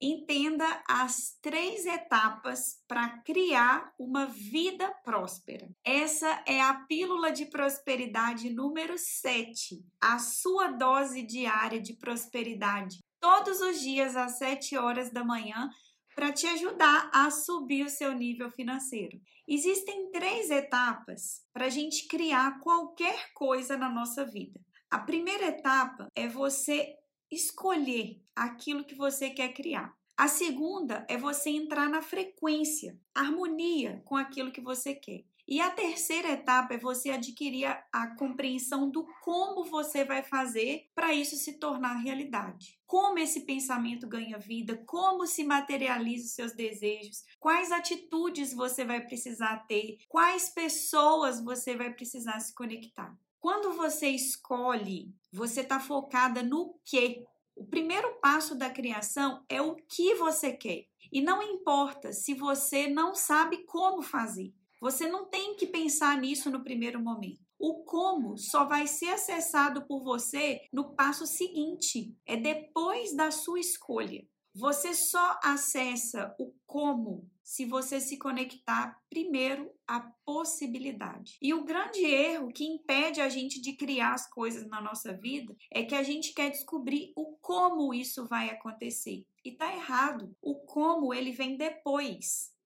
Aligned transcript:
Entenda 0.00 0.64
as 0.88 1.36
três 1.42 1.84
etapas 1.84 2.76
para 2.86 3.18
criar 3.22 3.92
uma 3.98 4.26
vida 4.26 4.88
próspera. 5.04 5.68
Essa 5.84 6.40
é 6.46 6.60
a 6.60 6.72
pílula 6.86 7.32
de 7.32 7.46
prosperidade 7.46 8.48
número 8.48 8.96
7, 8.96 9.84
a 10.00 10.20
sua 10.20 10.68
dose 10.68 11.22
diária 11.22 11.80
de 11.80 11.94
prosperidade, 11.94 12.98
todos 13.18 13.60
os 13.60 13.80
dias 13.80 14.14
às 14.14 14.38
7 14.38 14.76
horas 14.76 15.10
da 15.10 15.24
manhã, 15.24 15.68
para 16.14 16.32
te 16.32 16.46
ajudar 16.46 17.10
a 17.12 17.28
subir 17.32 17.84
o 17.84 17.90
seu 17.90 18.12
nível 18.12 18.50
financeiro. 18.52 19.20
Existem 19.48 20.10
três 20.12 20.48
etapas 20.48 21.42
para 21.52 21.66
a 21.66 21.70
gente 21.70 22.06
criar 22.06 22.60
qualquer 22.60 23.32
coisa 23.34 23.76
na 23.76 23.88
nossa 23.88 24.24
vida. 24.24 24.60
A 24.90 24.98
primeira 24.98 25.46
etapa 25.46 26.06
é 26.14 26.28
você 26.28 26.94
escolher 27.30 28.22
aquilo 28.34 28.84
que 28.84 28.94
você 28.94 29.30
quer 29.30 29.52
criar. 29.52 29.94
A 30.18 30.26
segunda 30.26 31.06
é 31.08 31.16
você 31.16 31.48
entrar 31.48 31.88
na 31.88 32.02
frequência, 32.02 32.98
harmonia 33.14 34.02
com 34.04 34.16
aquilo 34.16 34.50
que 34.50 34.60
você 34.60 34.92
quer. 34.92 35.22
E 35.46 35.60
a 35.60 35.70
terceira 35.70 36.32
etapa 36.32 36.74
é 36.74 36.76
você 36.76 37.10
adquirir 37.10 37.66
a, 37.66 37.84
a 37.92 38.16
compreensão 38.16 38.90
do 38.90 39.06
como 39.22 39.64
você 39.64 40.04
vai 40.04 40.24
fazer 40.24 40.90
para 40.92 41.14
isso 41.14 41.36
se 41.36 41.52
tornar 41.60 41.98
realidade. 41.98 42.80
Como 42.84 43.16
esse 43.20 43.42
pensamento 43.42 44.08
ganha 44.08 44.36
vida, 44.38 44.76
como 44.84 45.24
se 45.24 45.44
materializa 45.44 46.24
os 46.24 46.32
seus 46.32 46.52
desejos, 46.52 47.22
quais 47.38 47.70
atitudes 47.70 48.52
você 48.52 48.84
vai 48.84 49.00
precisar 49.00 49.68
ter, 49.68 49.98
quais 50.08 50.48
pessoas 50.48 51.40
você 51.40 51.76
vai 51.76 51.94
precisar 51.94 52.40
se 52.40 52.52
conectar. 52.56 53.16
Quando 53.38 53.72
você 53.74 54.08
escolhe, 54.08 55.14
você 55.32 55.60
está 55.60 55.78
focada 55.78 56.42
no 56.42 56.74
que. 56.84 57.24
O 57.58 57.64
primeiro 57.64 58.20
passo 58.20 58.54
da 58.54 58.70
criação 58.70 59.44
é 59.48 59.60
o 59.60 59.74
que 59.74 60.14
você 60.14 60.52
quer. 60.52 60.86
E 61.10 61.20
não 61.20 61.42
importa 61.42 62.12
se 62.12 62.32
você 62.32 62.86
não 62.86 63.16
sabe 63.16 63.64
como 63.64 64.00
fazer. 64.00 64.54
Você 64.80 65.08
não 65.08 65.24
tem 65.24 65.56
que 65.56 65.66
pensar 65.66 66.16
nisso 66.20 66.52
no 66.52 66.62
primeiro 66.62 67.02
momento. 67.02 67.40
O 67.58 67.82
como 67.82 68.38
só 68.38 68.64
vai 68.64 68.86
ser 68.86 69.08
acessado 69.08 69.84
por 69.88 70.04
você 70.04 70.60
no 70.72 70.94
passo 70.94 71.26
seguinte, 71.26 72.16
é 72.24 72.36
depois 72.36 73.12
da 73.16 73.32
sua 73.32 73.58
escolha. 73.58 74.24
Você 74.54 74.94
só 74.94 75.40
acessa 75.42 76.32
o 76.38 76.54
como 76.64 77.27
se 77.48 77.64
você 77.64 77.98
se 77.98 78.18
conectar 78.18 79.00
primeiro 79.08 79.72
à 79.86 80.00
possibilidade. 80.00 81.38
E 81.40 81.54
o 81.54 81.64
grande 81.64 82.04
erro 82.04 82.52
que 82.52 82.66
impede 82.66 83.22
a 83.22 83.28
gente 83.30 83.58
de 83.58 83.72
criar 83.72 84.12
as 84.12 84.28
coisas 84.28 84.68
na 84.68 84.82
nossa 84.82 85.14
vida 85.14 85.56
é 85.72 85.82
que 85.82 85.94
a 85.94 86.02
gente 86.02 86.34
quer 86.34 86.50
descobrir 86.50 87.10
o 87.16 87.38
como 87.40 87.94
isso 87.94 88.26
vai 88.26 88.50
acontecer. 88.50 89.24
E 89.42 89.52
tá 89.52 89.74
errado. 89.74 90.36
O 90.42 90.56
como 90.56 91.14
ele 91.14 91.32
vem 91.32 91.56
depois. 91.56 92.52